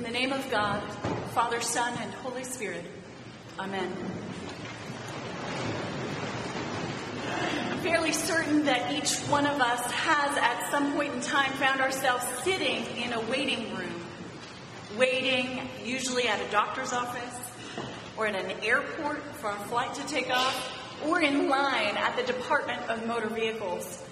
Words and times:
In 0.00 0.06
the 0.06 0.18
name 0.18 0.32
of 0.32 0.50
God, 0.50 0.80
Father, 1.34 1.60
Son, 1.60 1.92
and 2.00 2.10
Holy 2.14 2.42
Spirit. 2.42 2.86
Amen. 3.58 3.94
I'm 7.70 7.78
fairly 7.80 8.12
certain 8.12 8.64
that 8.64 8.94
each 8.94 9.18
one 9.28 9.44
of 9.44 9.60
us 9.60 9.92
has 9.92 10.38
at 10.38 10.70
some 10.70 10.94
point 10.94 11.12
in 11.12 11.20
time 11.20 11.52
found 11.52 11.82
ourselves 11.82 12.24
sitting 12.42 12.86
in 12.96 13.12
a 13.12 13.20
waiting 13.26 13.76
room, 13.76 14.00
waiting 14.96 15.68
usually 15.84 16.26
at 16.28 16.40
a 16.40 16.50
doctor's 16.50 16.94
office 16.94 17.38
or 18.16 18.26
in 18.26 18.34
an 18.34 18.52
airport 18.62 19.22
for 19.34 19.50
a 19.50 19.58
flight 19.68 19.92
to 19.96 20.06
take 20.06 20.30
off 20.30 21.02
or 21.06 21.20
in 21.20 21.50
line 21.50 21.98
at 21.98 22.16
the 22.16 22.22
Department 22.22 22.80
of 22.88 23.06
Motor 23.06 23.28
Vehicles. 23.28 24.02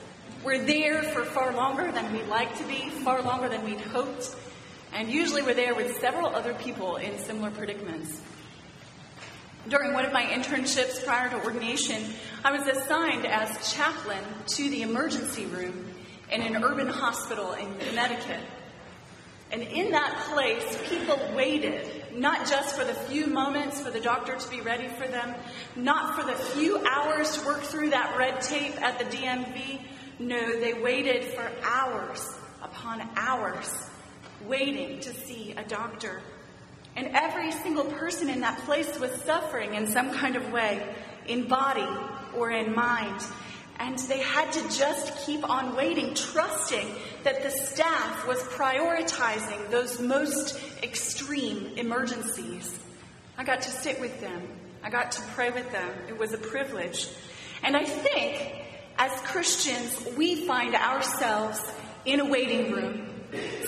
We're 0.44 0.62
there 0.62 1.02
for 1.02 1.24
far 1.24 1.54
longer 1.54 1.90
than 1.90 2.12
we'd 2.12 2.26
like 2.26 2.58
to 2.58 2.64
be, 2.64 2.90
far 2.90 3.22
longer 3.22 3.48
than 3.48 3.64
we'd 3.64 3.80
hoped, 3.80 4.36
and 4.92 5.10
usually 5.10 5.42
we're 5.42 5.54
there 5.54 5.74
with 5.74 5.98
several 5.98 6.28
other 6.28 6.54
people 6.54 6.96
in 6.96 7.18
similar 7.18 7.50
predicaments. 7.50 8.20
During 9.68 9.92
one 9.92 10.04
of 10.04 10.12
my 10.12 10.24
internships 10.24 11.04
prior 11.04 11.28
to 11.30 11.44
ordination, 11.44 12.02
I 12.44 12.52
was 12.52 12.66
assigned 12.66 13.26
as 13.26 13.72
chaplain 13.72 14.24
to 14.46 14.70
the 14.70 14.82
emergency 14.82 15.46
room 15.46 15.92
in 16.30 16.42
an 16.42 16.62
urban 16.62 16.88
hospital 16.88 17.52
in 17.52 17.76
Connecticut. 17.78 18.40
And 19.50 19.62
in 19.62 19.92
that 19.92 20.26
place, 20.30 20.78
people 20.88 21.18
waited, 21.34 22.14
not 22.14 22.46
just 22.46 22.76
for 22.76 22.84
the 22.84 22.92
few 22.92 23.26
moments 23.26 23.80
for 23.80 23.90
the 23.90 24.00
doctor 24.00 24.36
to 24.36 24.50
be 24.50 24.60
ready 24.60 24.88
for 24.88 25.06
them, 25.06 25.34
not 25.74 26.18
for 26.18 26.26
the 26.26 26.36
few 26.36 26.84
hours 26.86 27.36
to 27.38 27.46
work 27.46 27.62
through 27.62 27.90
that 27.90 28.16
red 28.18 28.40
tape 28.42 28.80
at 28.82 28.98
the 28.98 29.04
DMV. 29.04 29.80
No, 30.18 30.60
they 30.60 30.74
waited 30.74 31.24
for 31.24 31.50
hours 31.62 32.38
upon 32.62 33.08
hours, 33.16 33.88
waiting 34.46 35.00
to 35.00 35.12
see 35.12 35.54
a 35.56 35.64
doctor. 35.64 36.20
And 36.96 37.08
every 37.14 37.52
single 37.52 37.84
person 37.84 38.28
in 38.28 38.40
that 38.40 38.58
place 38.64 38.98
was 38.98 39.12
suffering 39.22 39.74
in 39.74 39.86
some 39.88 40.12
kind 40.12 40.36
of 40.36 40.52
way, 40.52 40.82
in 41.26 41.46
body 41.46 41.86
or 42.34 42.50
in 42.50 42.74
mind. 42.74 43.22
And 43.78 43.96
they 44.00 44.18
had 44.18 44.52
to 44.52 44.60
just 44.76 45.24
keep 45.24 45.48
on 45.48 45.76
waiting, 45.76 46.14
trusting 46.14 46.86
that 47.22 47.42
the 47.42 47.50
staff 47.50 48.26
was 48.26 48.38
prioritizing 48.38 49.70
those 49.70 50.00
most 50.00 50.60
extreme 50.82 51.74
emergencies. 51.76 52.76
I 53.36 53.44
got 53.44 53.62
to 53.62 53.70
sit 53.70 54.00
with 54.00 54.20
them. 54.20 54.42
I 54.82 54.90
got 54.90 55.12
to 55.12 55.22
pray 55.34 55.50
with 55.50 55.70
them. 55.70 55.88
It 56.08 56.18
was 56.18 56.32
a 56.32 56.38
privilege. 56.38 57.08
And 57.62 57.76
I 57.76 57.84
think 57.84 58.64
as 58.96 59.12
Christians, 59.20 60.16
we 60.16 60.46
find 60.46 60.74
ourselves 60.74 61.60
in 62.04 62.18
a 62.18 62.24
waiting 62.24 62.72
room, 62.72 63.07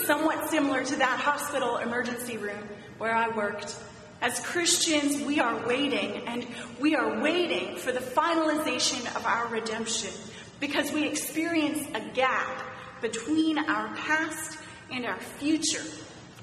somewhat 0.05 0.49
similar 0.49 0.83
to 0.83 0.95
that 0.97 1.19
hospital 1.19 1.77
emergency 1.77 2.37
room 2.37 2.67
where 2.97 3.13
I 3.13 3.29
worked. 3.29 3.75
As 4.21 4.39
Christians, 4.39 5.23
we 5.23 5.39
are 5.39 5.67
waiting, 5.67 6.27
and 6.27 6.45
we 6.79 6.95
are 6.95 7.21
waiting 7.21 7.75
for 7.77 7.91
the 7.91 7.99
finalization 7.99 9.03
of 9.15 9.25
our 9.25 9.47
redemption 9.47 10.11
because 10.59 10.91
we 10.91 11.07
experience 11.07 11.83
a 11.95 12.01
gap 12.13 12.63
between 13.01 13.57
our 13.57 13.95
past 13.95 14.59
and 14.91 15.05
our 15.05 15.19
future. 15.39 15.83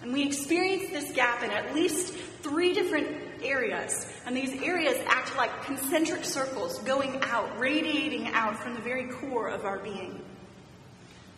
And 0.02 0.12
we 0.12 0.24
experience 0.24 0.90
this 0.90 1.12
gap 1.12 1.42
in 1.44 1.50
at 1.50 1.74
least 1.74 2.14
three 2.42 2.72
different 2.72 3.08
areas. 3.42 4.12
And 4.26 4.36
these 4.36 4.60
areas 4.62 4.96
act 5.06 5.36
like 5.36 5.62
concentric 5.64 6.24
circles 6.24 6.80
going 6.80 7.20
out, 7.22 7.58
radiating 7.58 8.28
out 8.28 8.56
from 8.58 8.74
the 8.74 8.80
very 8.80 9.06
core 9.08 9.48
of 9.48 9.64
our 9.64 9.78
being 9.78 10.20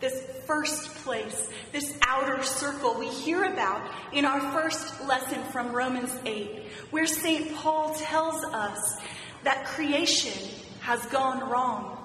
this 0.01 0.21
first 0.45 0.93
place, 0.95 1.49
this 1.71 1.97
outer 2.01 2.43
circle 2.43 2.95
we 2.99 3.07
hear 3.07 3.45
about 3.45 3.81
in 4.11 4.25
our 4.25 4.41
first 4.51 5.01
lesson 5.07 5.41
from 5.51 5.71
Romans 5.71 6.13
8, 6.25 6.63
where 6.89 7.05
St. 7.05 7.55
Paul 7.55 7.93
tells 7.95 8.43
us 8.43 8.99
that 9.43 9.65
creation 9.65 10.49
has 10.81 11.05
gone 11.07 11.49
wrong. 11.49 11.97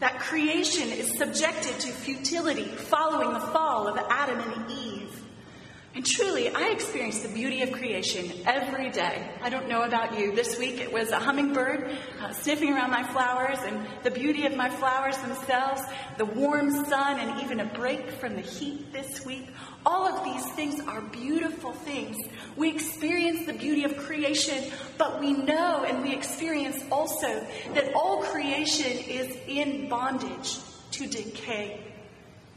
That 0.00 0.18
creation 0.18 0.88
is 0.88 1.16
subjected 1.16 1.78
to 1.80 1.88
futility 1.88 2.64
following 2.64 3.34
the 3.34 3.40
fall 3.40 3.86
of 3.86 3.96
Adam 4.08 4.40
and 4.40 4.70
Eve. 4.70 4.91
And 5.94 6.06
truly, 6.06 6.48
I 6.48 6.70
experience 6.70 7.20
the 7.20 7.28
beauty 7.28 7.60
of 7.60 7.70
creation 7.70 8.32
every 8.46 8.88
day. 8.88 9.28
I 9.42 9.50
don't 9.50 9.68
know 9.68 9.82
about 9.82 10.18
you. 10.18 10.34
This 10.34 10.58
week 10.58 10.80
it 10.80 10.90
was 10.90 11.10
a 11.10 11.18
hummingbird 11.18 11.98
uh, 12.18 12.32
sniffing 12.32 12.72
around 12.72 12.90
my 12.90 13.02
flowers 13.02 13.58
and 13.58 13.86
the 14.02 14.10
beauty 14.10 14.46
of 14.46 14.56
my 14.56 14.70
flowers 14.70 15.18
themselves, 15.18 15.82
the 16.16 16.24
warm 16.24 16.70
sun, 16.86 17.20
and 17.20 17.42
even 17.42 17.60
a 17.60 17.66
break 17.66 18.10
from 18.12 18.36
the 18.36 18.40
heat 18.40 18.90
this 18.90 19.26
week. 19.26 19.50
All 19.84 20.06
of 20.06 20.24
these 20.24 20.50
things 20.52 20.80
are 20.80 21.02
beautiful 21.02 21.72
things. 21.72 22.16
We 22.56 22.70
experience 22.70 23.44
the 23.44 23.52
beauty 23.52 23.84
of 23.84 23.94
creation, 23.98 24.72
but 24.96 25.20
we 25.20 25.34
know 25.34 25.84
and 25.86 26.02
we 26.02 26.14
experience 26.14 26.82
also 26.90 27.46
that 27.74 27.92
all 27.94 28.22
creation 28.22 28.92
is 29.10 29.36
in 29.46 29.90
bondage 29.90 30.56
to 30.92 31.06
decay. 31.06 31.84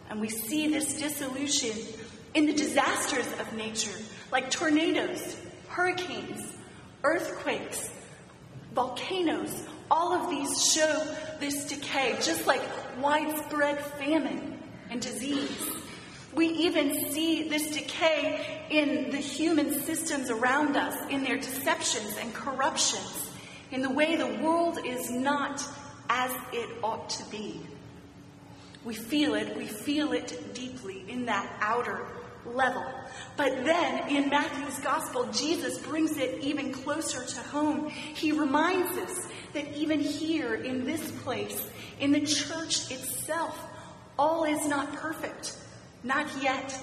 And 0.09 0.21
we 0.21 0.29
see 0.29 0.69
this 0.69 0.99
dissolution 0.99 1.73
in 2.35 2.45
the 2.45 2.53
disasters 2.53 3.25
of 3.39 3.51
nature, 3.53 3.97
like 4.31 4.51
tornadoes, 4.51 5.37
hurricanes, 5.69 6.53
earthquakes, 7.03 7.89
volcanoes. 8.73 9.63
All 9.89 10.13
of 10.13 10.29
these 10.29 10.73
show 10.73 11.15
this 11.39 11.65
decay, 11.65 12.17
just 12.21 12.45
like 12.45 12.61
widespread 12.99 13.79
famine 13.79 14.59
and 14.89 15.01
disease. 15.01 15.71
We 16.33 16.47
even 16.47 17.11
see 17.11 17.47
this 17.47 17.71
decay 17.71 18.65
in 18.69 19.11
the 19.11 19.17
human 19.17 19.81
systems 19.83 20.29
around 20.29 20.75
us, 20.75 21.09
in 21.09 21.23
their 21.23 21.37
deceptions 21.37 22.17
and 22.19 22.33
corruptions, 22.33 23.29
in 23.71 23.81
the 23.81 23.89
way 23.89 24.17
the 24.17 24.43
world 24.43 24.79
is 24.85 25.09
not 25.09 25.65
as 26.09 26.31
it 26.51 26.69
ought 26.83 27.09
to 27.11 27.23
be. 27.31 27.61
We 28.83 28.93
feel 28.93 29.35
it, 29.35 29.55
we 29.55 29.65
feel 29.65 30.11
it 30.11 30.53
deeply 30.53 31.05
in 31.07 31.25
that 31.27 31.49
outer 31.61 32.05
level. 32.45 32.85
But 33.37 33.65
then 33.65 34.09
in 34.09 34.29
Matthew's 34.29 34.79
gospel, 34.79 35.25
Jesus 35.31 35.77
brings 35.79 36.17
it 36.17 36.41
even 36.41 36.71
closer 36.71 37.23
to 37.23 37.39
home. 37.49 37.89
He 37.89 38.31
reminds 38.31 38.97
us 38.97 39.27
that 39.53 39.75
even 39.75 39.99
here 39.99 40.55
in 40.55 40.85
this 40.85 41.11
place, 41.23 41.67
in 41.99 42.11
the 42.11 42.25
church 42.25 42.91
itself, 42.91 43.59
all 44.17 44.43
is 44.43 44.65
not 44.67 44.93
perfect. 44.93 45.57
Not 46.03 46.27
yet. 46.41 46.77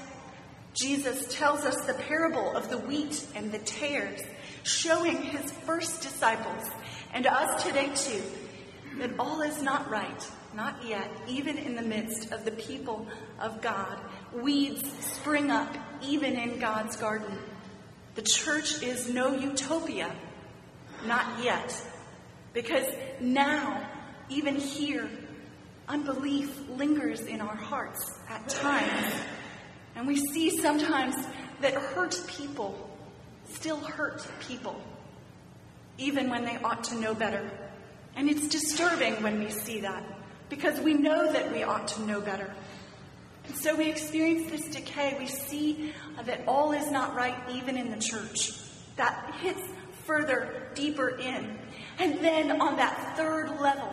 Jesus 0.74 1.32
tells 1.34 1.64
us 1.64 1.76
the 1.86 1.94
parable 1.94 2.56
of 2.56 2.70
the 2.70 2.78
wheat 2.78 3.24
and 3.34 3.52
the 3.52 3.58
tares, 3.58 4.20
showing 4.62 5.20
his 5.20 5.50
first 5.50 6.00
disciples 6.02 6.70
and 7.12 7.26
us 7.26 7.62
today 7.62 7.90
too 7.94 8.22
that 8.98 9.10
all 9.18 9.42
is 9.42 9.62
not 9.62 9.90
right, 9.90 10.30
not 10.54 10.84
yet, 10.86 11.10
even 11.28 11.58
in 11.58 11.74
the 11.74 11.82
midst 11.82 12.32
of 12.32 12.44
the 12.44 12.50
people 12.52 13.06
of 13.40 13.60
God. 13.62 13.98
Weeds 14.34 14.82
spring 15.00 15.50
up 15.50 15.74
even 16.02 16.36
in 16.36 16.58
God's 16.58 16.96
garden. 16.96 17.38
The 18.14 18.22
church 18.22 18.82
is 18.82 19.08
no 19.08 19.34
utopia, 19.34 20.14
not 21.06 21.42
yet. 21.42 21.74
Because 22.52 22.86
now, 23.20 23.88
even 24.28 24.56
here, 24.56 25.08
unbelief 25.88 26.68
lingers 26.68 27.22
in 27.22 27.40
our 27.40 27.56
hearts 27.56 28.18
at 28.28 28.48
times. 28.48 29.14
And 29.96 30.06
we 30.06 30.16
see 30.16 30.60
sometimes 30.60 31.14
that 31.60 31.74
hurt 31.74 32.20
people 32.26 32.90
still 33.50 33.80
hurt 33.80 34.26
people, 34.40 34.80
even 35.98 36.30
when 36.30 36.44
they 36.44 36.56
ought 36.58 36.84
to 36.84 36.94
know 36.96 37.14
better. 37.14 37.50
And 38.16 38.28
it's 38.28 38.48
disturbing 38.48 39.22
when 39.22 39.38
we 39.38 39.50
see 39.50 39.80
that, 39.80 40.04
because 40.48 40.80
we 40.80 40.94
know 40.94 41.32
that 41.32 41.52
we 41.52 41.62
ought 41.62 41.88
to 41.88 42.02
know 42.02 42.20
better. 42.20 42.52
And 43.46 43.56
so 43.56 43.74
we 43.74 43.88
experience 43.88 44.50
this 44.50 44.68
decay. 44.68 45.16
We 45.18 45.26
see 45.26 45.92
that 46.24 46.42
all 46.46 46.72
is 46.72 46.90
not 46.90 47.14
right, 47.14 47.36
even 47.52 47.76
in 47.76 47.90
the 47.90 47.98
church. 47.98 48.52
That 48.96 49.34
hits 49.40 49.62
further, 50.04 50.68
deeper 50.74 51.10
in. 51.10 51.58
And 51.98 52.18
then 52.20 52.60
on 52.60 52.76
that 52.76 53.16
third 53.16 53.60
level, 53.60 53.92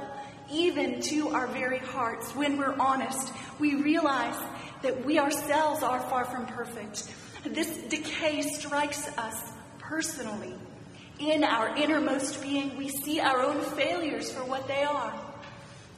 even 0.52 1.02
to 1.02 1.30
our 1.30 1.48
very 1.48 1.80
hearts, 1.80 2.36
when 2.36 2.58
we're 2.58 2.76
honest, 2.80 3.34
we 3.60 3.76
realize 3.76 4.40
that 4.82 5.06
we 5.06 5.20
ourselves 5.20 5.84
are 5.84 6.00
far 6.00 6.26
from 6.26 6.46
perfect. 6.46 7.14
This 7.44 7.78
decay 7.90 8.42
strikes 8.42 9.08
us 9.18 9.52
personally. 9.78 10.54
In 11.20 11.44
our 11.44 11.76
innermost 11.76 12.42
being, 12.42 12.78
we 12.78 12.90
see 12.90 13.20
our 13.20 13.42
own 13.42 13.62
failures 13.62 14.32
for 14.32 14.44
what 14.46 14.68
they 14.68 14.84
are 14.84 15.14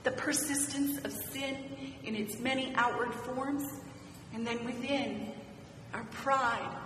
the 0.03 0.11
persistence 0.11 0.97
of 1.05 1.11
sin 1.11 1.57
in 2.03 2.15
its 2.15 2.39
many 2.39 2.73
outward 2.75 3.13
forms, 3.13 3.63
and 4.33 4.45
then 4.45 4.63
within, 4.65 5.33
our 5.93 6.03
pride, 6.05 6.77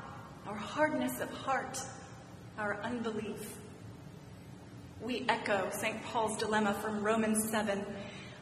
our 0.48 0.56
hardness 0.56 1.20
of 1.20 1.30
heart, 1.30 1.80
our 2.58 2.80
unbelief. 2.84 3.58
We 5.02 5.26
echo 5.30 5.70
St. 5.72 6.02
Paul's 6.04 6.38
dilemma 6.38 6.74
from 6.82 7.04
Romans 7.04 7.50
7 7.50 7.86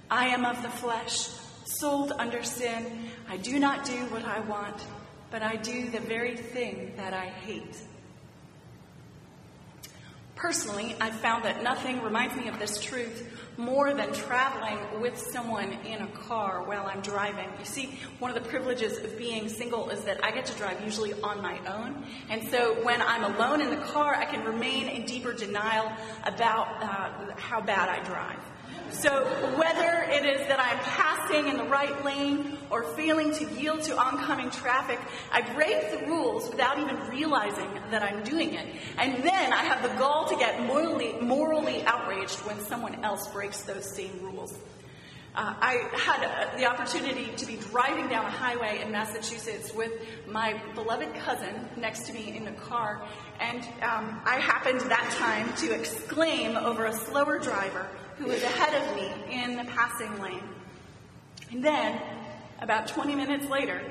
I 0.10 0.28
am 0.28 0.46
of 0.46 0.62
the 0.62 0.70
flesh, 0.70 1.30
sold 1.66 2.12
under 2.12 2.44
sin. 2.44 3.10
I 3.28 3.38
do 3.38 3.58
not 3.60 3.84
do 3.84 4.06
what 4.12 4.24
I 4.26 4.42
want, 4.42 4.86
but 5.32 5.42
I 5.42 5.56
do 5.56 5.90
the 5.90 6.02
very 6.02 6.36
thing 6.36 6.94
that 6.98 7.14
I 7.14 7.26
hate. 7.26 7.78
Personally, 10.44 10.94
I've 11.00 11.16
found 11.16 11.46
that 11.46 11.64
nothing 11.64 12.02
reminds 12.02 12.36
me 12.36 12.50
of 12.50 12.60
this 12.60 12.78
truth 12.78 13.32
more 13.56 13.94
than 13.94 14.12
traveling 14.12 15.00
with 15.00 15.18
someone 15.18 15.72
in 15.86 16.02
a 16.02 16.08
car 16.08 16.64
while 16.64 16.86
I'm 16.86 17.00
driving. 17.00 17.48
You 17.60 17.64
see, 17.64 17.98
one 18.20 18.30
of 18.30 18.36
the 18.36 18.50
privileges 18.50 18.98
of 18.98 19.18
being 19.18 19.48
single 19.48 19.90
is 19.90 20.04
that 20.04 20.22
I 20.22 20.32
get 20.32 20.46
to 20.48 20.58
drive 20.58 20.84
usually 20.84 21.14
on 21.22 21.42
my 21.42 21.58
own. 21.66 22.06
And 22.30 22.46
so 22.50 22.74
when 22.84 23.02
I'm 23.02 23.24
alone 23.24 23.62
in 23.62 23.70
the 23.70 23.86
car, 23.86 24.16
I 24.16 24.26
can 24.26 24.44
remain 24.44 24.90
in 24.90 25.06
deeper 25.06 25.32
denial 25.32 25.90
about 26.26 26.68
uh, 26.84 27.40
how 27.40 27.62
bad 27.62 27.88
I 27.88 28.04
drive. 28.04 28.40
So 28.94 29.26
whether 29.58 30.06
it 30.10 30.24
is 30.24 30.48
that 30.48 30.60
I'm 30.60 30.78
passing 30.80 31.48
in 31.48 31.58
the 31.58 31.64
right 31.64 32.06
lane 32.06 32.58
or 32.70 32.84
failing 32.96 33.34
to 33.34 33.46
yield 33.60 33.82
to 33.84 33.98
oncoming 33.98 34.52
traffic, 34.52 35.00
I 35.32 35.42
break 35.42 35.92
the 35.92 36.06
rules 36.06 36.50
without 36.50 36.78
even 36.78 36.98
realizing 37.10 37.68
that 37.90 38.04
I'm 38.04 38.24
doing 38.24 38.54
it. 38.54 38.68
And 39.00 39.24
then 39.24 39.52
I 39.52 39.64
have 39.64 39.82
the 39.82 39.98
gall 39.98 40.28
to 40.30 40.36
get 40.36 40.62
morally, 40.62 41.14
morally 41.20 41.84
outraged 41.86 42.40
when 42.46 42.60
someone 42.62 43.04
else 43.04 43.28
breaks 43.30 43.64
those 43.64 43.96
same 43.96 44.20
rules. 44.22 44.54
Uh, 45.36 45.56
I 45.60 45.90
had 45.94 46.24
uh, 46.24 46.58
the 46.58 46.68
opportunity 46.68 47.32
to 47.38 47.48
be 47.48 47.56
driving 47.56 48.08
down 48.08 48.26
a 48.28 48.30
highway 48.30 48.84
in 48.84 48.92
Massachusetts 48.92 49.74
with 49.74 49.92
my 50.28 50.62
beloved 50.76 51.12
cousin 51.16 51.68
next 51.76 52.06
to 52.06 52.14
me 52.14 52.38
in 52.38 52.46
the 52.46 52.52
car, 52.52 53.04
and 53.40 53.64
um, 53.82 54.22
I 54.26 54.40
happened 54.40 54.82
that 54.82 55.10
time 55.18 55.52
to 55.56 55.74
exclaim 55.74 56.56
over 56.56 56.86
a 56.86 56.94
slower 56.94 57.40
driver 57.40 57.90
who 58.18 58.26
was 58.26 58.42
ahead 58.44 58.82
of 58.82 58.96
me 58.96 59.12
in 59.32 59.58
the 59.58 59.64
passing 59.66 60.20
lane. 60.20 60.44
And 61.52 61.64
then, 61.64 62.00
about 62.62 62.88
20 62.88 63.16
minutes 63.16 63.48
later, 63.50 63.82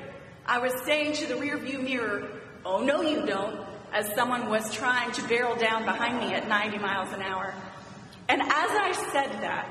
I 0.45 0.59
was 0.59 0.73
saying 0.85 1.13
to 1.13 1.27
the 1.27 1.35
rearview 1.35 1.81
mirror, 1.81 2.27
Oh, 2.65 2.83
no, 2.83 3.01
you 3.01 3.25
don't, 3.25 3.59
as 3.91 4.13
someone 4.15 4.49
was 4.49 4.73
trying 4.73 5.11
to 5.13 5.27
barrel 5.27 5.55
down 5.55 5.85
behind 5.85 6.19
me 6.19 6.33
at 6.33 6.47
90 6.47 6.77
miles 6.79 7.13
an 7.13 7.21
hour. 7.21 7.53
And 8.29 8.41
as 8.41 8.49
I 8.51 8.91
said 9.11 9.41
that, 9.41 9.69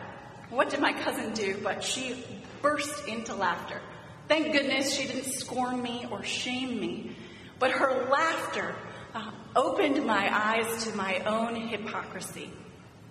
what 0.51 0.69
did 0.69 0.81
my 0.81 0.93
cousin 0.93 1.33
do? 1.33 1.59
But 1.63 1.83
she 1.83 2.25
burst 2.61 3.09
into 3.09 3.35
laughter. 3.35 3.81
Thank 4.29 4.53
goodness 4.53 4.95
she 4.95 5.07
didn't 5.07 5.33
scorn 5.33 5.83
me 5.83 6.07
or 6.11 6.23
shame 6.23 6.79
me, 6.79 7.17
but 7.59 7.71
her 7.71 8.09
laughter 8.11 8.75
uh, 9.15 9.31
opened 9.57 10.05
my 10.07 10.31
eyes 10.33 10.85
to 10.85 10.97
my 10.97 11.19
own 11.21 11.57
hypocrisy, 11.57 12.51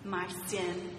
my 0.04 0.28
sin, 0.48 0.90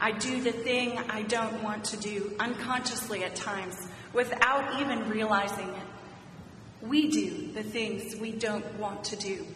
I 0.00 0.12
do 0.12 0.42
the 0.42 0.52
thing 0.52 0.98
I 1.08 1.22
don't 1.22 1.62
want 1.62 1.84
to 1.84 1.96
do 1.96 2.36
unconsciously 2.38 3.24
at 3.24 3.34
times 3.34 3.88
without 4.12 4.80
even 4.80 5.08
realizing 5.08 5.68
it. 5.68 6.86
We 6.86 7.10
do 7.10 7.52
the 7.52 7.62
things 7.62 8.14
we 8.16 8.32
don't 8.32 8.78
want 8.78 9.04
to 9.04 9.16
do. 9.16 9.46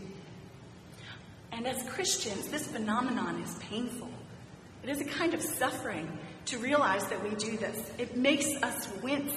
And 1.53 1.67
as 1.67 1.83
Christians, 1.91 2.49
this 2.49 2.67
phenomenon 2.67 3.43
is 3.43 3.55
painful. 3.57 4.09
It 4.83 4.89
is 4.89 5.01
a 5.01 5.05
kind 5.05 5.35
of 5.35 5.43
suffering 5.43 6.19
to 6.47 6.59
realize 6.59 7.07
that 7.09 7.23
we 7.23 7.35
do 7.37 7.59
this. 7.59 7.91
It 7.99 8.17
makes 8.17 8.51
us 8.63 8.89
wince 9.03 9.35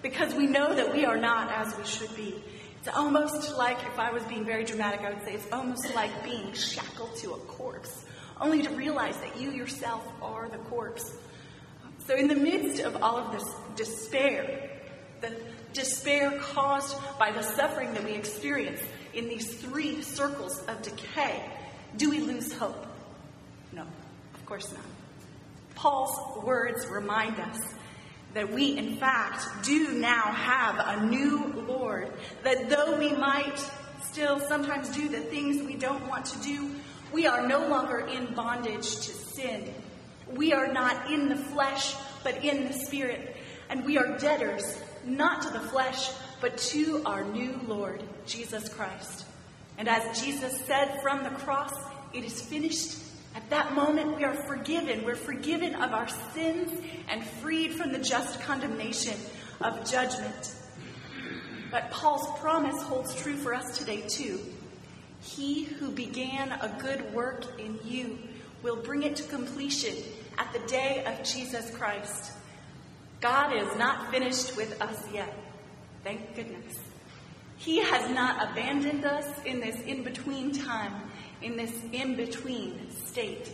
because 0.00 0.34
we 0.34 0.46
know 0.46 0.74
that 0.74 0.92
we 0.92 1.04
are 1.04 1.18
not 1.18 1.52
as 1.52 1.76
we 1.76 1.84
should 1.84 2.14
be. 2.16 2.42
It's 2.78 2.96
almost 2.96 3.56
like, 3.56 3.78
if 3.84 3.98
I 3.98 4.12
was 4.12 4.22
being 4.24 4.44
very 4.44 4.64
dramatic, 4.64 5.00
I 5.00 5.12
would 5.12 5.22
say 5.24 5.34
it's 5.34 5.52
almost 5.52 5.94
like 5.94 6.24
being 6.24 6.52
shackled 6.52 7.16
to 7.16 7.32
a 7.32 7.38
corpse 7.38 7.55
only 8.40 8.62
to 8.62 8.70
realize 8.70 9.16
that 9.18 9.40
you 9.40 9.50
yourself 9.50 10.06
are 10.22 10.48
the 10.48 10.58
corpse. 10.58 11.16
So, 12.06 12.14
in 12.14 12.28
the 12.28 12.34
midst 12.34 12.82
of 12.82 13.02
all 13.02 13.18
of 13.18 13.32
this 13.32 13.44
despair, 13.76 14.70
the 15.20 15.32
despair 15.72 16.38
caused 16.38 16.96
by 17.18 17.32
the 17.32 17.42
suffering 17.42 17.92
that 17.94 18.04
we 18.04 18.12
experience 18.12 18.80
in 19.14 19.28
these 19.28 19.54
three 19.56 20.02
circles 20.02 20.62
of 20.68 20.82
decay, 20.82 21.42
do 21.96 22.10
we 22.10 22.20
lose 22.20 22.52
hope? 22.52 22.86
No, 23.72 23.82
of 23.82 24.46
course 24.46 24.70
not. 24.72 24.82
Paul's 25.74 26.44
words 26.44 26.86
remind 26.86 27.38
us 27.40 27.60
that 28.34 28.52
we, 28.52 28.76
in 28.76 28.96
fact, 28.96 29.46
do 29.64 29.92
now 29.92 30.32
have 30.32 30.78
a 30.78 31.06
new 31.06 31.64
Lord, 31.66 32.12
that 32.44 32.68
though 32.68 32.98
we 32.98 33.12
might 33.12 33.58
still 34.04 34.40
sometimes 34.40 34.88
do 34.90 35.08
the 35.08 35.20
things 35.20 35.62
we 35.62 35.74
don't 35.74 36.06
want 36.06 36.26
to 36.26 36.38
do, 36.42 36.70
we 37.16 37.26
are 37.26 37.48
no 37.48 37.66
longer 37.66 38.00
in 38.00 38.26
bondage 38.34 38.96
to 38.96 39.10
sin. 39.10 39.72
We 40.34 40.52
are 40.52 40.70
not 40.70 41.10
in 41.10 41.30
the 41.30 41.36
flesh, 41.36 41.94
but 42.22 42.44
in 42.44 42.66
the 42.66 42.74
spirit. 42.74 43.34
And 43.70 43.86
we 43.86 43.96
are 43.96 44.18
debtors, 44.18 44.76
not 45.06 45.40
to 45.40 45.48
the 45.48 45.60
flesh, 45.60 46.10
but 46.42 46.58
to 46.58 47.02
our 47.06 47.24
new 47.24 47.58
Lord, 47.66 48.02
Jesus 48.26 48.68
Christ. 48.68 49.24
And 49.78 49.88
as 49.88 50.20
Jesus 50.22 50.60
said 50.66 51.00
from 51.00 51.22
the 51.24 51.30
cross, 51.30 51.72
it 52.12 52.22
is 52.22 52.42
finished. 52.42 52.98
At 53.34 53.48
that 53.48 53.74
moment, 53.74 54.14
we 54.14 54.24
are 54.24 54.34
forgiven. 54.46 55.02
We're 55.02 55.16
forgiven 55.16 55.74
of 55.76 55.94
our 55.94 56.08
sins 56.34 56.70
and 57.08 57.24
freed 57.24 57.72
from 57.72 57.92
the 57.92 57.98
just 57.98 58.42
condemnation 58.42 59.18
of 59.62 59.90
judgment. 59.90 60.54
But 61.70 61.90
Paul's 61.90 62.38
promise 62.40 62.82
holds 62.82 63.14
true 63.14 63.36
for 63.36 63.54
us 63.54 63.78
today, 63.78 64.02
too. 64.06 64.38
He 65.26 65.64
who 65.64 65.90
began 65.90 66.52
a 66.52 66.76
good 66.80 67.12
work 67.12 67.58
in 67.58 67.78
you 67.84 68.18
will 68.62 68.76
bring 68.76 69.02
it 69.02 69.16
to 69.16 69.22
completion 69.24 69.94
at 70.38 70.52
the 70.52 70.60
day 70.68 71.04
of 71.04 71.24
Jesus 71.24 71.70
Christ. 71.70 72.32
God 73.20 73.52
is 73.54 73.76
not 73.76 74.10
finished 74.10 74.56
with 74.56 74.80
us 74.80 75.04
yet. 75.12 75.36
Thank 76.04 76.36
goodness. 76.36 76.78
He 77.56 77.80
has 77.80 78.08
not 78.14 78.50
abandoned 78.50 79.04
us 79.04 79.26
in 79.44 79.60
this 79.60 79.80
in 79.80 80.04
between 80.04 80.52
time, 80.52 80.94
in 81.42 81.56
this 81.56 81.72
in 81.92 82.14
between 82.14 82.90
state. 82.90 83.50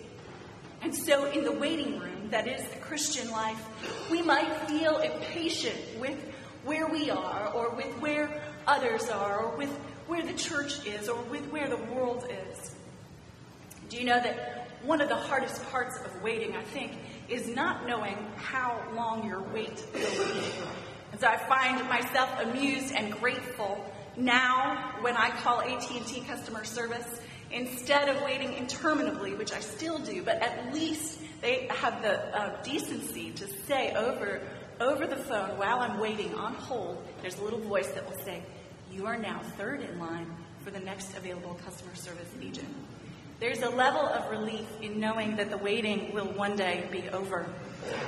And 0.82 0.94
so, 0.94 1.30
in 1.30 1.44
the 1.44 1.52
waiting 1.52 1.98
room 2.00 2.28
that 2.30 2.46
is 2.46 2.62
the 2.68 2.80
Christian 2.80 3.30
life, 3.30 3.60
we 4.10 4.20
might 4.20 4.52
feel 4.68 4.98
impatient 4.98 5.78
with 5.98 6.18
where 6.64 6.86
we 6.88 7.10
are, 7.10 7.48
or 7.54 7.70
with 7.70 7.92
where 8.00 8.42
others 8.66 9.08
are, 9.08 9.38
or 9.38 9.56
with 9.56 9.70
where 10.12 10.22
the 10.22 10.34
church 10.34 10.84
is 10.84 11.08
or 11.08 11.22
with 11.30 11.50
where 11.50 11.70
the 11.70 11.82
world 11.94 12.22
is. 12.28 12.74
Do 13.88 13.96
you 13.96 14.04
know 14.04 14.20
that 14.20 14.68
one 14.82 15.00
of 15.00 15.08
the 15.08 15.16
hardest 15.16 15.64
parts 15.70 15.98
of 16.04 16.22
waiting, 16.22 16.54
I 16.54 16.62
think, 16.64 16.92
is 17.30 17.48
not 17.48 17.88
knowing 17.88 18.18
how 18.36 18.78
long 18.94 19.26
your 19.26 19.40
wait 19.40 19.82
will 19.94 20.00
be. 20.00 20.42
And 21.12 21.18
so 21.18 21.28
I 21.28 21.38
find 21.38 21.88
myself 21.88 22.28
amused 22.42 22.94
and 22.94 23.10
grateful 23.10 23.90
now 24.14 24.96
when 25.00 25.16
I 25.16 25.30
call 25.30 25.62
AT&T 25.62 26.20
customer 26.28 26.64
service 26.64 27.22
instead 27.50 28.10
of 28.10 28.20
waiting 28.22 28.52
interminably, 28.52 29.32
which 29.32 29.54
I 29.54 29.60
still 29.60 29.98
do, 29.98 30.22
but 30.22 30.42
at 30.42 30.74
least 30.74 31.20
they 31.40 31.68
have 31.70 32.02
the 32.02 32.38
uh, 32.38 32.62
decency 32.62 33.30
to 33.30 33.48
say 33.66 33.94
over 33.94 34.42
over 34.78 35.06
the 35.06 35.16
phone 35.16 35.56
while 35.56 35.78
I'm 35.78 36.00
waiting 36.00 36.34
on 36.34 36.54
hold, 36.54 37.02
there's 37.20 37.38
a 37.38 37.42
little 37.42 37.60
voice 37.60 37.88
that 37.92 38.04
will 38.04 38.18
say, 38.24 38.42
you 38.94 39.06
are 39.06 39.16
now 39.16 39.40
third 39.56 39.80
in 39.80 39.98
line 39.98 40.26
for 40.64 40.70
the 40.70 40.80
next 40.80 41.16
available 41.16 41.58
customer 41.64 41.94
service 41.94 42.28
agent. 42.42 42.68
There's 43.40 43.62
a 43.62 43.70
level 43.70 44.02
of 44.02 44.30
relief 44.30 44.66
in 44.82 45.00
knowing 45.00 45.36
that 45.36 45.50
the 45.50 45.56
waiting 45.56 46.12
will 46.12 46.26
one 46.26 46.56
day 46.56 46.86
be 46.92 47.08
over. 47.08 47.46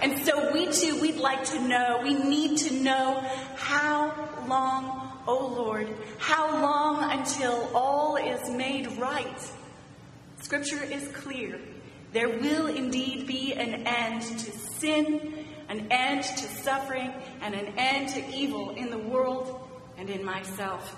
And 0.02 0.18
so 0.24 0.52
we 0.52 0.70
too, 0.70 1.00
we'd 1.00 1.16
like 1.16 1.44
to 1.46 1.60
know, 1.60 2.00
we 2.02 2.14
need 2.14 2.58
to 2.58 2.74
know 2.74 3.24
how 3.56 4.14
long, 4.46 5.18
oh 5.26 5.54
Lord, 5.56 5.88
how 6.18 6.62
long 6.62 7.10
until 7.10 7.70
all 7.74 8.16
is 8.16 8.48
made 8.50 8.86
right? 8.98 9.52
Scripture 10.42 10.84
is 10.84 11.08
clear. 11.08 11.58
There 12.12 12.28
will 12.28 12.66
indeed 12.66 13.26
be 13.26 13.54
an 13.54 13.86
end 13.86 14.22
to 14.22 14.52
sin, 14.52 15.46
an 15.68 15.88
end 15.90 16.22
to 16.22 16.46
suffering, 16.62 17.12
and 17.40 17.54
an 17.54 17.74
end 17.76 18.10
to 18.10 18.24
evil 18.32 18.70
in 18.70 18.90
the 18.90 18.98
world 18.98 19.63
and 19.98 20.10
in 20.10 20.24
myself. 20.24 20.96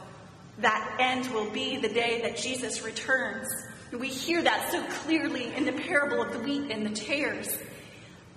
That 0.58 0.96
end 0.98 1.32
will 1.34 1.50
be 1.50 1.76
the 1.76 1.88
day 1.88 2.22
that 2.22 2.36
Jesus 2.36 2.82
returns. 2.82 3.46
We 3.92 4.08
hear 4.08 4.42
that 4.42 4.72
so 4.72 4.82
clearly 5.04 5.54
in 5.54 5.64
the 5.64 5.72
parable 5.72 6.22
of 6.22 6.32
the 6.32 6.38
wheat 6.38 6.70
and 6.70 6.84
the 6.84 6.90
tares. 6.90 7.56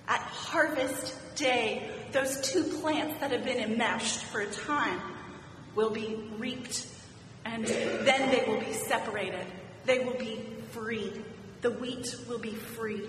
At 0.06 0.20
harvest 0.20 1.14
day, 1.36 1.88
those 2.12 2.40
two 2.40 2.64
plants 2.64 3.20
that 3.20 3.30
have 3.30 3.44
been 3.44 3.58
enmeshed 3.58 4.24
for 4.24 4.40
a 4.40 4.50
time 4.50 5.00
will 5.74 5.90
be 5.90 6.16
reaped, 6.38 6.86
and 7.44 7.64
then 7.64 8.30
they 8.30 8.44
will 8.46 8.60
be 8.60 8.72
separated. 8.72 9.46
They 9.86 10.00
will 10.00 10.18
be 10.18 10.44
freed. 10.72 11.24
The 11.62 11.70
wheat 11.70 12.14
will 12.28 12.38
be 12.38 12.52
free. 12.52 13.02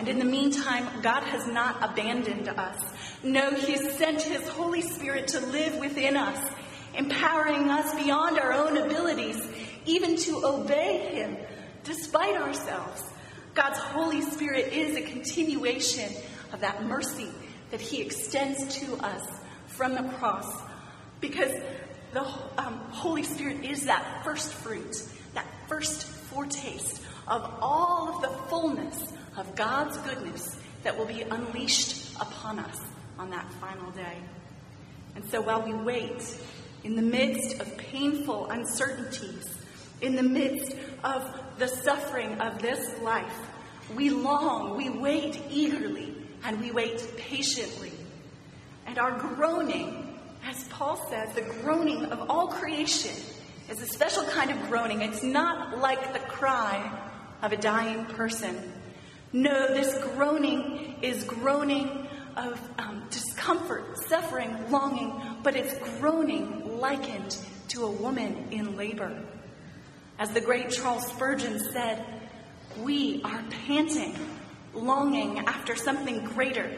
And 0.00 0.08
in 0.08 0.18
the 0.18 0.24
meantime, 0.24 0.88
God 1.02 1.24
has 1.24 1.46
not 1.46 1.76
abandoned 1.82 2.48
us. 2.48 2.82
No, 3.22 3.50
He 3.50 3.76
sent 3.76 4.22
His 4.22 4.48
Holy 4.48 4.80
Spirit 4.80 5.28
to 5.28 5.40
live 5.40 5.76
within 5.76 6.16
us, 6.16 6.42
empowering 6.94 7.68
us 7.68 7.94
beyond 8.02 8.38
our 8.38 8.50
own 8.50 8.78
abilities, 8.78 9.46
even 9.84 10.16
to 10.16 10.40
obey 10.42 11.10
Him 11.12 11.36
despite 11.84 12.34
ourselves. 12.34 13.02
God's 13.52 13.78
Holy 13.78 14.22
Spirit 14.22 14.72
is 14.72 14.96
a 14.96 15.02
continuation 15.02 16.10
of 16.54 16.60
that 16.62 16.82
mercy 16.84 17.28
that 17.70 17.82
He 17.82 18.00
extends 18.00 18.78
to 18.78 18.96
us 19.04 19.28
from 19.66 19.96
the 19.96 20.10
cross. 20.14 20.50
Because 21.20 21.52
the 22.14 22.22
um, 22.56 22.80
Holy 22.88 23.24
Spirit 23.24 23.66
is 23.66 23.84
that 23.84 24.24
first 24.24 24.54
fruit, 24.54 24.96
that 25.34 25.44
first 25.68 26.04
foretaste 26.04 27.02
of 27.28 27.54
all 27.60 28.14
of 28.14 28.22
the 28.22 28.48
fullness 28.48 29.12
of 29.40 29.56
God's 29.56 29.96
goodness 29.98 30.58
that 30.82 30.96
will 30.96 31.06
be 31.06 31.22
unleashed 31.22 32.14
upon 32.20 32.58
us 32.58 32.78
on 33.18 33.30
that 33.30 33.50
final 33.54 33.90
day. 33.92 34.18
And 35.16 35.24
so 35.30 35.40
while 35.40 35.62
we 35.62 35.72
wait 35.72 36.22
in 36.84 36.94
the 36.94 37.02
midst 37.02 37.58
of 37.58 37.76
painful 37.78 38.50
uncertainties, 38.50 39.48
in 40.02 40.14
the 40.14 40.22
midst 40.22 40.76
of 41.02 41.40
the 41.58 41.68
suffering 41.68 42.38
of 42.40 42.60
this 42.60 43.00
life, 43.00 43.34
we 43.94 44.10
long, 44.10 44.76
we 44.76 44.90
wait 44.90 45.40
eagerly, 45.50 46.14
and 46.44 46.60
we 46.60 46.70
wait 46.70 47.02
patiently. 47.16 47.92
And 48.86 48.98
our 48.98 49.18
groaning, 49.18 50.18
as 50.44 50.64
Paul 50.68 50.96
says, 51.10 51.34
the 51.34 51.42
groaning 51.62 52.04
of 52.06 52.30
all 52.30 52.48
creation 52.48 53.16
is 53.70 53.80
a 53.80 53.86
special 53.86 54.24
kind 54.24 54.50
of 54.50 54.68
groaning. 54.68 55.00
It's 55.00 55.22
not 55.22 55.78
like 55.78 56.12
the 56.12 56.18
cry 56.20 57.08
of 57.42 57.52
a 57.52 57.56
dying 57.56 58.04
person. 58.04 58.72
No, 59.32 59.68
this 59.68 59.96
groaning 60.14 60.96
is 61.02 61.22
groaning 61.22 62.08
of 62.36 62.60
um, 62.78 63.04
discomfort, 63.10 63.96
suffering, 64.08 64.70
longing, 64.70 65.22
but 65.44 65.54
it's 65.54 65.72
groaning 65.98 66.80
likened 66.80 67.36
to 67.68 67.84
a 67.84 67.90
woman 67.90 68.48
in 68.50 68.76
labor. 68.76 69.22
As 70.18 70.32
the 70.32 70.40
great 70.40 70.70
Charles 70.70 71.06
Spurgeon 71.06 71.60
said, 71.72 72.04
we 72.80 73.22
are 73.22 73.42
panting, 73.66 74.16
longing 74.74 75.38
after 75.46 75.76
something 75.76 76.24
greater, 76.24 76.68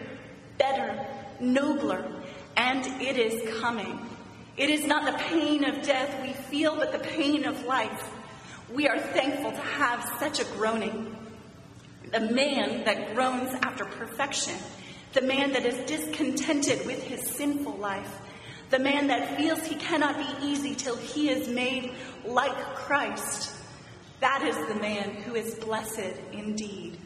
better, 0.59 1.07
nobler, 1.41 2.05
and 2.57 2.85
it 3.01 3.17
is 3.17 3.61
coming. 3.61 3.99
It 4.59 4.69
is 4.69 4.85
not 4.85 5.07
the 5.07 5.19
pain 5.19 5.65
of 5.65 5.83
death 5.83 6.23
we 6.23 6.35
feel, 6.35 6.77
but 6.77 6.93
the 6.93 6.99
pain 6.99 7.47
of 7.47 7.65
life. 7.65 8.11
We 8.71 8.89
are 8.89 8.99
thankful 8.99 9.53
to 9.53 9.57
have 9.57 10.19
such 10.19 10.39
a 10.41 10.45
groaning. 10.57 11.17
The 12.13 12.21
man 12.21 12.85
that 12.85 13.15
groans 13.15 13.55
after 13.63 13.85
perfection, 13.85 14.55
the 15.13 15.23
man 15.23 15.53
that 15.53 15.67
is 15.67 15.77
discontented 15.87 16.87
with 16.87 17.03
his 17.03 17.27
sinful 17.31 17.77
life, 17.79 18.21
the 18.71 18.79
man 18.79 19.09
that 19.09 19.37
feels 19.37 19.67
he 19.67 19.75
cannot 19.77 20.17
be 20.17 20.47
easy 20.47 20.75
till 20.75 20.97
he 20.97 21.29
is 21.29 21.49
made 21.49 21.93
like 22.25 22.57
Christ. 22.75 23.55
That 24.21 24.43
is 24.43 24.57
the 24.69 24.75
man 24.75 25.11
who 25.11 25.35
is 25.35 25.55
blessed 25.57 26.15
indeed. 26.33 26.99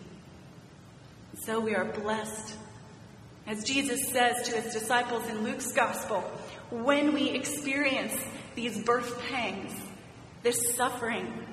So 1.41 1.61
we 1.61 1.75
are 1.75 1.85
blessed. 1.85 2.57
As 3.47 3.65
Jesus 3.65 4.09
says 4.09 4.49
to 4.49 4.61
his 4.61 4.73
disciples 4.73 5.27
in 5.29 5.45
Luke's 5.45 5.73
gospel, 5.73 6.21
when 6.71 7.15
we 7.15 7.31
experience 7.31 8.17
these 8.57 8.83
birth 8.83 9.21
pangs, 9.29 9.73
this 10.43 10.75
suffering, 10.75 11.47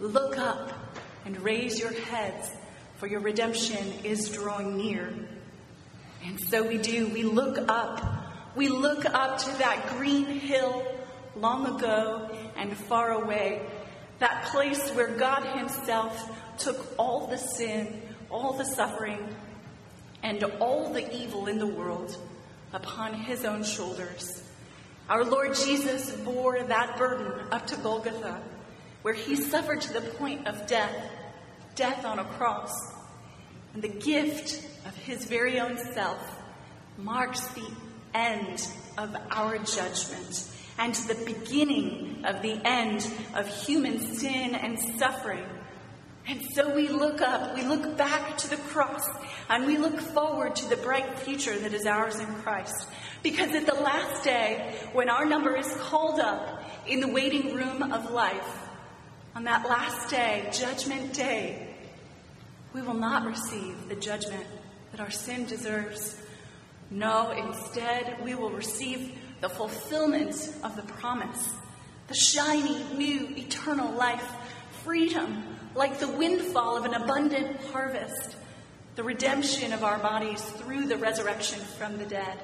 look 0.00 0.36
up 0.38 0.72
and 1.24 1.40
raise 1.42 1.78
your 1.78 1.92
heads, 1.92 2.50
for 2.96 3.06
your 3.06 3.20
redemption 3.20 3.92
is 4.04 4.28
drawing 4.28 4.76
near. 4.76 5.12
And 6.24 6.40
so 6.40 6.66
we 6.66 6.78
do. 6.78 7.08
We 7.08 7.22
look 7.22 7.58
up. 7.68 8.02
We 8.56 8.68
look 8.68 9.04
up 9.04 9.38
to 9.38 9.50
that 9.58 9.88
green 9.96 10.26
hill 10.26 10.84
long 11.36 11.76
ago 11.76 12.30
and 12.56 12.76
far 12.76 13.12
away, 13.12 13.62
that 14.18 14.46
place 14.46 14.90
where 14.90 15.08
God 15.08 15.44
Himself 15.44 16.30
took 16.58 16.94
all 16.98 17.28
the 17.28 17.38
sin, 17.38 18.02
all 18.30 18.54
the 18.54 18.64
suffering, 18.64 19.28
and 20.22 20.42
all 20.60 20.92
the 20.92 21.14
evil 21.14 21.46
in 21.46 21.58
the 21.58 21.66
world 21.66 22.16
upon 22.72 23.14
his 23.14 23.44
own 23.44 23.64
shoulders. 23.64 24.42
Our 25.08 25.24
Lord 25.24 25.54
Jesus 25.54 26.10
bore 26.12 26.62
that 26.62 26.98
burden 26.98 27.46
up 27.50 27.66
to 27.68 27.76
Golgotha, 27.76 28.42
where 29.08 29.14
he 29.14 29.36
suffered 29.36 29.80
to 29.80 29.90
the 29.94 30.02
point 30.02 30.46
of 30.46 30.66
death, 30.66 30.94
death 31.74 32.04
on 32.04 32.18
a 32.18 32.24
cross. 32.24 32.70
And 33.72 33.82
the 33.82 33.88
gift 33.88 34.62
of 34.86 34.94
his 34.96 35.24
very 35.24 35.58
own 35.58 35.78
self 35.78 36.20
marks 36.98 37.46
the 37.54 37.66
end 38.12 38.68
of 38.98 39.16
our 39.30 39.56
judgment 39.56 40.46
and 40.78 40.94
the 40.94 41.14
beginning 41.24 42.22
of 42.26 42.42
the 42.42 42.60
end 42.66 43.10
of 43.34 43.48
human 43.48 43.98
sin 43.98 44.54
and 44.54 44.78
suffering 44.98 45.46
and 46.28 46.42
so 46.52 46.74
we 46.74 46.88
look 46.88 47.22
up, 47.22 47.54
we 47.54 47.62
look 47.62 47.96
back 47.96 48.36
to 48.36 48.50
the 48.50 48.58
cross, 48.58 49.08
and 49.48 49.66
we 49.66 49.78
look 49.78 49.98
forward 49.98 50.54
to 50.56 50.68
the 50.68 50.76
bright 50.76 51.18
future 51.20 51.58
that 51.58 51.72
is 51.72 51.86
ours 51.86 52.20
in 52.20 52.26
Christ. 52.26 52.86
Because 53.22 53.54
at 53.54 53.64
the 53.64 53.74
last 53.74 54.24
day, 54.24 54.74
when 54.92 55.08
our 55.08 55.24
number 55.24 55.56
is 55.56 55.74
called 55.80 56.20
up 56.20 56.62
in 56.86 57.00
the 57.00 57.08
waiting 57.08 57.54
room 57.54 57.82
of 57.82 58.10
life, 58.10 58.67
on 59.38 59.44
that 59.44 59.68
last 59.68 60.10
day, 60.10 60.48
Judgment 60.50 61.12
Day, 61.12 61.64
we 62.74 62.82
will 62.82 62.92
not 62.92 63.24
receive 63.24 63.88
the 63.88 63.94
judgment 63.94 64.44
that 64.90 65.00
our 65.00 65.12
sin 65.12 65.44
deserves. 65.44 66.20
No, 66.90 67.30
instead, 67.30 68.16
we 68.24 68.34
will 68.34 68.50
receive 68.50 69.16
the 69.40 69.48
fulfillment 69.48 70.52
of 70.64 70.74
the 70.74 70.82
promise, 70.82 71.54
the 72.08 72.16
shiny, 72.16 72.82
new, 72.94 73.28
eternal 73.36 73.92
life, 73.92 74.28
freedom 74.82 75.44
like 75.76 76.00
the 76.00 76.08
windfall 76.08 76.76
of 76.76 76.84
an 76.84 76.94
abundant 76.94 77.60
harvest, 77.66 78.34
the 78.96 79.04
redemption 79.04 79.72
of 79.72 79.84
our 79.84 80.00
bodies 80.00 80.42
through 80.42 80.86
the 80.88 80.96
resurrection 80.96 81.60
from 81.78 81.96
the 81.96 82.06
dead. 82.06 82.38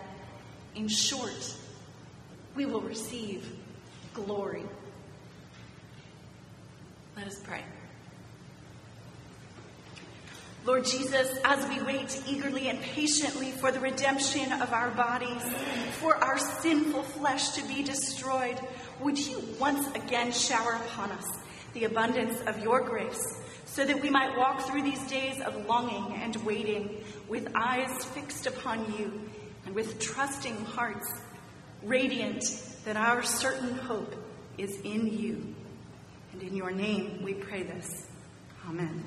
In 0.77 0.87
short, 0.87 1.57
we 2.55 2.67
will 2.67 2.83
receive 2.83 3.53
glory. 4.13 4.63
Let 7.17 7.29
us 7.29 7.39
pray. 7.45 7.63
Lord 10.65 10.85
Jesus, 10.85 11.39
as 11.45 11.69
we 11.69 11.81
wait 11.83 12.23
eagerly 12.27 12.69
and 12.69 12.81
patiently 12.81 13.53
for 13.53 13.71
the 13.71 13.79
redemption 13.79 14.51
of 14.55 14.73
our 14.73 14.91
bodies, 14.91 15.43
for 16.01 16.17
our 16.17 16.39
sinful 16.39 17.03
flesh 17.03 17.51
to 17.51 17.67
be 17.69 17.83
destroyed, 17.83 18.59
would 19.01 19.19
you 19.19 19.41
once 19.61 19.87
again 19.95 20.33
shower 20.33 20.73
upon 20.73 21.13
us 21.13 21.27
the 21.75 21.85
abundance 21.85 22.41
of 22.47 22.59
your 22.61 22.81
grace, 22.81 23.43
so 23.67 23.85
that 23.85 24.01
we 24.01 24.11
might 24.11 24.37
walk 24.39 24.63
through 24.63 24.83
these 24.83 25.03
days 25.07 25.41
of 25.43 25.67
longing 25.67 26.17
and 26.17 26.35
waiting 26.45 27.05
with 27.29 27.47
eyes 27.55 28.05
fixed 28.07 28.47
upon 28.47 28.93
you 28.99 29.21
and 29.67 29.75
with 29.75 30.01
trusting 30.01 30.57
hearts, 30.65 31.13
radiant 31.83 32.43
that 32.85 32.97
our 32.97 33.23
certain 33.23 33.75
hope 33.75 34.15
is 34.57 34.81
in 34.81 35.07
you. 35.07 35.55
And 36.35 36.43
in 36.43 36.57
your 36.57 36.73
name 36.73 37.23
we 37.23 37.35
pray 37.35 37.63
this. 37.63 38.07
Amen. 38.69 39.05